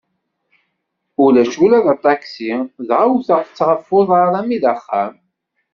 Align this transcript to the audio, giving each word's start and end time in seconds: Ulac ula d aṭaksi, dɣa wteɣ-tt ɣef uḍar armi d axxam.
Ulac 1.25 1.53
ula 1.63 1.79
d 1.85 1.87
aṭaksi, 1.93 2.53
dɣa 2.87 3.05
wteɣ-tt 3.13 3.59
ɣef 3.69 3.85
uḍar 3.97 4.31
armi 4.39 4.57
d 4.63 4.65
axxam. 4.73 5.15